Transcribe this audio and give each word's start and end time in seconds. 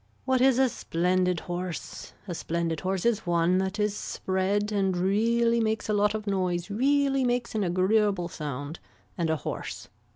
What 0.25 0.41
is 0.41 0.57
a 0.57 0.67
splendid 0.67 1.41
horse. 1.41 2.13
A 2.27 2.33
splendid 2.33 2.79
horse 2.79 3.05
is 3.05 3.27
one 3.27 3.59
that 3.59 3.77
is 3.79 3.95
spread 3.95 4.71
and 4.71 4.97
really 4.97 5.59
makes 5.59 5.87
a 5.89 5.93
lot 5.93 6.15
of 6.15 6.25
noise 6.25 6.71
really 6.71 7.23
makes 7.23 7.53
an 7.53 7.63
agreeable 7.63 8.27
sound 8.27 8.79
and 9.15 9.29
a 9.29 9.35
hoarse. 9.35 9.89